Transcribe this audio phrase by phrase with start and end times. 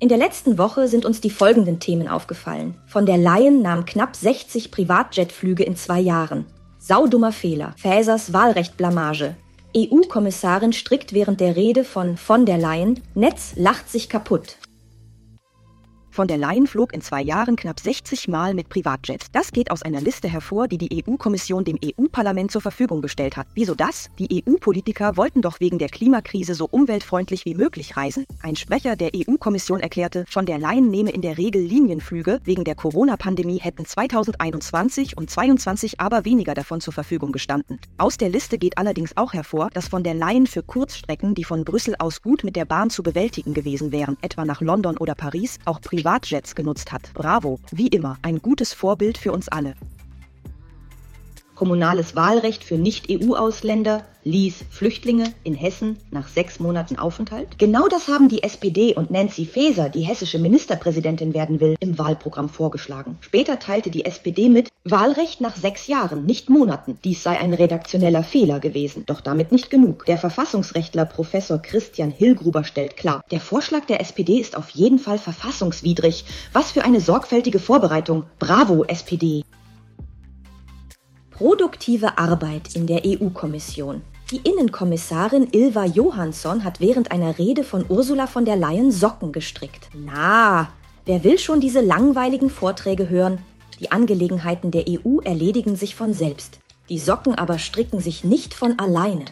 [0.00, 2.76] In der letzten Woche sind uns die folgenden Themen aufgefallen.
[2.86, 6.46] Von der Leyen nahm knapp 60 Privatjetflüge in zwei Jahren.
[6.78, 7.74] Saudummer Fehler.
[7.76, 9.34] Fäsers Wahlrechtblamage.
[9.76, 14.58] EU-Kommissarin strickt während der Rede von von der Leyen, Netz lacht sich kaputt.
[16.18, 19.30] Von der Leyen flog in zwei Jahren knapp 60 Mal mit Privatjets.
[19.30, 23.46] Das geht aus einer Liste hervor, die die EU-Kommission dem EU-Parlament zur Verfügung gestellt hat.
[23.54, 24.10] Wieso das?
[24.18, 28.26] Die EU-Politiker wollten doch wegen der Klimakrise so umweltfreundlich wie möglich reisen.
[28.42, 32.40] Ein Sprecher der EU-Kommission erklärte, von der Leyen nehme in der Regel Linienflüge.
[32.42, 37.78] Wegen der Corona-Pandemie hätten 2021 und 2022 aber weniger davon zur Verfügung gestanden.
[37.96, 41.64] Aus der Liste geht allerdings auch hervor, dass von der Leyen für Kurzstrecken, die von
[41.64, 45.60] Brüssel aus gut mit der Bahn zu bewältigen gewesen wären, etwa nach London oder Paris,
[45.64, 47.12] auch privat Privatjets genutzt hat.
[47.12, 49.74] Bravo, wie immer, ein gutes Vorbild für uns alle.
[51.54, 57.58] Kommunales Wahlrecht für Nicht-EU-Ausländer ließ Flüchtlinge in Hessen nach sechs Monaten Aufenthalt.
[57.58, 62.50] Genau das haben die SPD und Nancy Faeser, die hessische Ministerpräsidentin werden will, im Wahlprogramm
[62.50, 63.16] vorgeschlagen.
[63.22, 66.98] Später teilte die SPD mit, Wahlrecht nach sechs Jahren, nicht Monaten.
[67.04, 69.04] Dies sei ein redaktioneller Fehler gewesen.
[69.06, 70.04] Doch damit nicht genug.
[70.04, 75.18] Der Verfassungsrechtler Professor Christian Hillgruber stellt klar, der Vorschlag der SPD ist auf jeden Fall
[75.18, 76.24] verfassungswidrig.
[76.52, 78.24] Was für eine sorgfältige Vorbereitung.
[78.38, 79.42] Bravo, SPD.
[81.30, 84.02] Produktive Arbeit in der EU-Kommission.
[84.30, 89.88] Die Innenkommissarin Ilva Johansson hat während einer Rede von Ursula von der Leyen Socken gestrickt.
[89.94, 90.68] Na,
[91.06, 93.38] wer will schon diese langweiligen Vorträge hören?
[93.80, 96.58] Die Angelegenheiten der EU erledigen sich von selbst.
[96.90, 99.24] Die Socken aber stricken sich nicht von alleine.